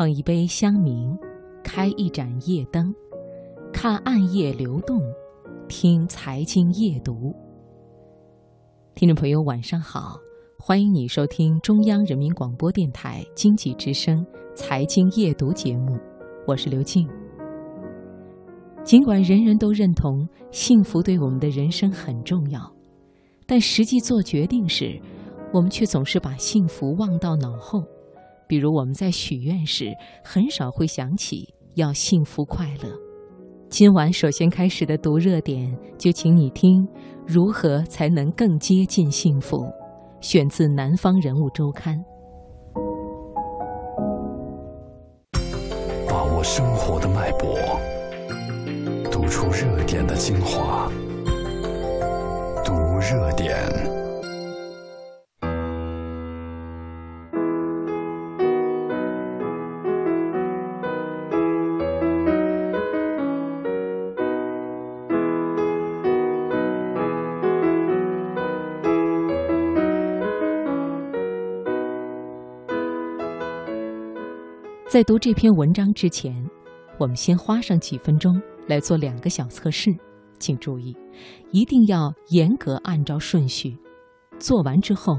[0.00, 1.14] 捧一杯香茗，
[1.62, 2.90] 开一盏夜灯，
[3.70, 4.98] 看暗夜流动，
[5.68, 7.36] 听财经夜读。
[8.94, 10.16] 听众朋友，晚上好，
[10.58, 14.24] 欢迎你收听中央人民广播电台经济之声
[14.54, 15.98] 财经夜读节目，
[16.46, 17.06] 我是刘静。
[18.82, 22.58] 尽管人人都认同幸福对我们的人生很重要，
[23.46, 24.98] 但实际做决定时，
[25.52, 27.84] 我们却总是把幸福忘到脑后。
[28.50, 32.90] 比如我们在许愿时，很少会想起要幸福快乐。
[33.68, 36.84] 今晚首先开始的读热点，就请你听
[37.24, 39.64] 如何才能更接近幸福，
[40.20, 41.96] 选自《南方人物周刊》。
[46.08, 47.56] 把握生活的脉搏，
[49.12, 50.90] 读出热点的精华，
[52.64, 53.69] 读热点。
[74.90, 76.34] 在读这篇文章之前，
[76.98, 79.88] 我们先花上几分钟来做两个小测试，
[80.40, 80.96] 请注意，
[81.52, 83.78] 一定要严格按照顺序。
[84.40, 85.16] 做完之后，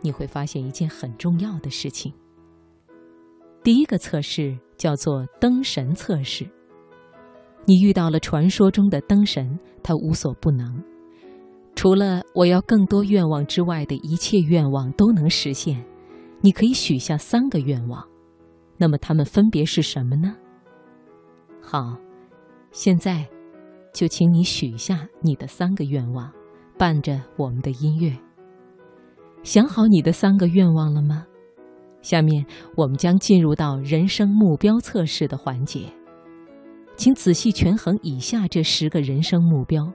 [0.00, 2.10] 你会发现一件很重要的事情。
[3.62, 6.48] 第一个测试叫做灯神测试。
[7.66, 10.82] 你遇到了传说中的灯神，他无所不能，
[11.74, 15.84] 除了我要更多愿望之外的一切愿望都能实现。
[16.40, 18.02] 你可以许下三个愿望。
[18.80, 20.34] 那么它们分别是什么呢？
[21.60, 21.94] 好，
[22.72, 23.28] 现在
[23.92, 26.32] 就请你许下你的三个愿望，
[26.78, 28.16] 伴着我们的音乐。
[29.42, 31.26] 想好你的三个愿望了吗？
[32.00, 32.42] 下面
[32.74, 35.82] 我们将进入到人生目标测试的环节，
[36.96, 39.92] 请仔细权衡以下这十个人生目标，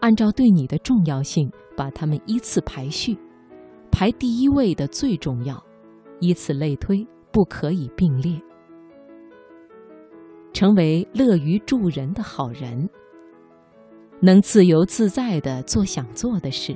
[0.00, 3.16] 按照对你的重要性把它们依次排序，
[3.92, 5.62] 排第一位的最重要，
[6.18, 7.06] 以此类推。
[7.36, 8.34] 不可以并列，
[10.54, 12.88] 成为乐于助人的好人，
[14.22, 16.74] 能自由自在的做想做的事，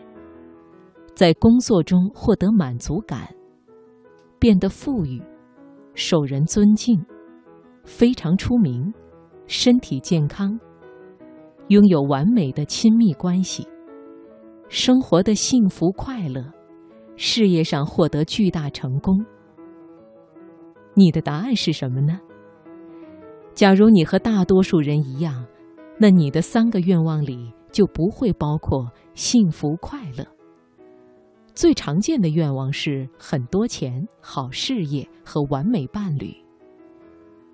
[1.15, 3.35] 在工作中获得满足感，
[4.39, 5.23] 变得富裕，
[5.95, 7.03] 受人尊敬，
[7.83, 8.93] 非常出名，
[9.47, 10.61] 身体健康，
[11.69, 13.67] 拥有完美的亲密关系，
[14.69, 16.45] 生活的幸福快乐，
[17.17, 19.25] 事业上获得巨大成功。
[21.01, 22.21] 你的答案是什么呢？
[23.55, 25.47] 假如你和大多数人一样，
[25.99, 30.27] 那你的三个愿望里就不会包括幸福快乐。
[31.55, 36.37] 最常见的愿望是很多钱、好事业和完美伴侣，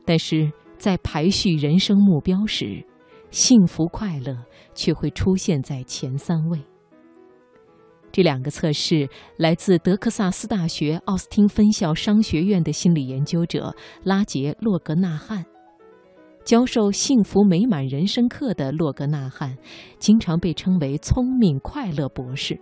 [0.04, 2.84] 但是在排序人生目标时，
[3.30, 4.36] 幸福快乐
[4.74, 6.60] 却会出现在前三位。
[8.16, 9.06] 这两个测试
[9.36, 15.44] 来自德克萨斯大学奥斯汀分校商学院的心理研究者拉杰·洛格纳汉。
[16.42, 19.54] 教授幸福美满人生课的洛格纳汉，
[19.98, 22.58] 经常被称为“聪明快乐博士”。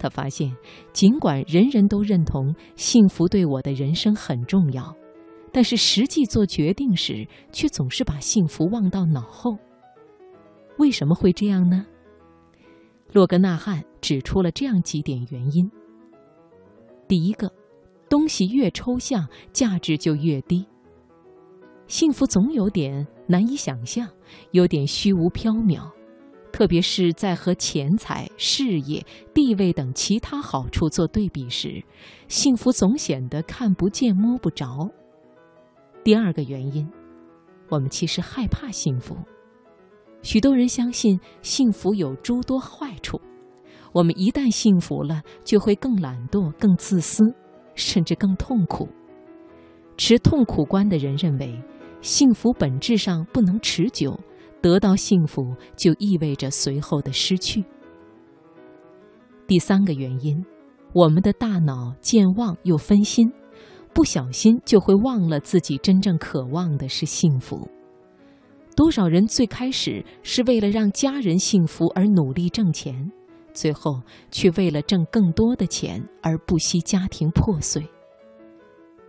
[0.00, 0.52] 他发现，
[0.92, 4.92] 尽管人人都认同幸福对我的人生很重要，
[5.52, 9.56] 但是实际做决定时，却总是把幸福忘到脑后。
[10.78, 11.86] 为什么会这样呢？
[13.12, 15.70] 洛格纳汉指出了这样几点原因：
[17.06, 17.52] 第一个，
[18.08, 20.64] 东西越抽象，价值就越低。
[21.86, 24.08] 幸福总有点难以想象，
[24.52, 25.90] 有点虚无缥缈，
[26.52, 31.84] 特别是在和钱财、事业、地位等其他好处做对比时，
[32.28, 34.90] 幸福总显得看不见、摸不着。
[36.02, 36.90] 第二个原因，
[37.68, 39.14] 我们其实害怕幸福。
[40.22, 43.20] 许多人相信幸福有诸多坏处，
[43.92, 47.24] 我们一旦幸福了，就会更懒惰、更自私，
[47.74, 48.88] 甚至更痛苦。
[49.96, 51.60] 持痛苦观的人认为，
[52.00, 54.18] 幸福本质上不能持久，
[54.60, 57.64] 得到幸福就意味着随后的失去。
[59.46, 60.42] 第三个原因，
[60.94, 63.30] 我们的大脑健忘又分心，
[63.92, 67.68] 不小心就会忘了自己真正渴望的是幸福。
[68.74, 73.10] 多少人最开始是为了让家人幸福而努力挣钱，
[73.52, 77.86] 最后却为了挣更多的钱而不惜家庭破碎。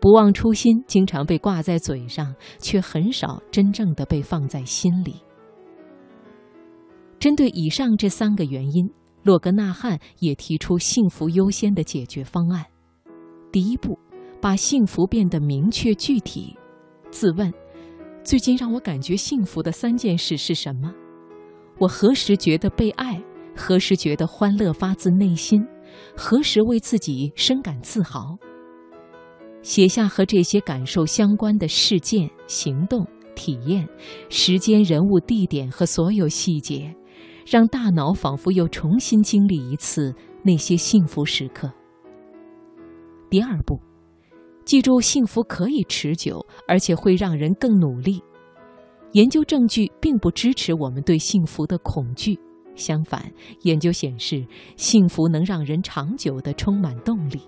[0.01, 5.15] 不忘初心经常被挂在嘴上，却很少真正的被放在心里。
[7.18, 8.92] 针对以上这三个原因，
[9.24, 12.66] 洛格纳汉也提出幸福优先的解决方案。
[13.50, 13.98] 第一步，
[14.42, 16.54] 把幸福变得明确具体。
[17.09, 17.54] 自问：
[18.23, 20.93] 最近让我感觉幸福的三件事是什么？
[21.77, 23.21] 我何时觉得被爱？
[23.55, 25.61] 何时觉得欢乐发自内心？
[26.15, 28.37] 何时为自己深感自豪？
[29.61, 33.05] 写下和这些感受相关的事件、行动、
[33.35, 33.87] 体验、
[34.29, 36.95] 时间、人物、地点和所有细节，
[37.45, 41.69] 让大脑仿佛又重新经历一次那些幸福时刻。
[43.29, 43.79] 第二步，
[44.65, 48.21] 记住幸福可以持久，而且会让人更努力。
[49.12, 52.39] 研究证据并不支持我们对幸福的恐惧。
[52.75, 53.31] 相反，
[53.62, 54.44] 研究显示，
[54.75, 57.39] 幸福能让人长久的充满动力。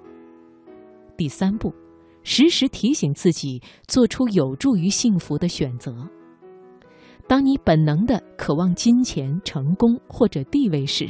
[1.18, 1.74] 第三步，
[2.22, 5.96] 时时提醒自己做出有助于幸福的选择。
[7.28, 11.10] 当你本能的渴望金钱、成功或者地位时，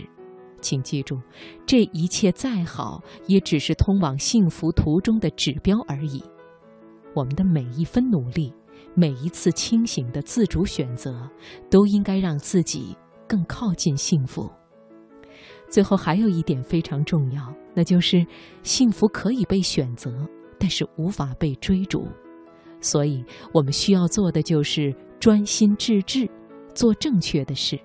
[0.65, 1.21] 请记住，
[1.65, 6.23] 这一切再好，也只是通往幸福途中的指标而已。
[7.13, 8.51] 我们的每一分努力，
[8.95, 11.29] 每一次清醒的自主选择，
[11.69, 12.97] 都应该让自己。
[13.27, 14.47] 更靠近幸福。
[15.67, 18.23] 最后还有一点非常重要，那就是
[18.62, 20.12] 幸福可以被选择，
[20.59, 22.07] 但是无法被追逐。
[22.81, 26.29] 所以我们需要做的就是专心致志，
[26.75, 27.79] 做正确的事，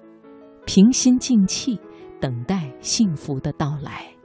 [0.66, 1.80] 平心静气，
[2.20, 4.19] 等待幸福的到来。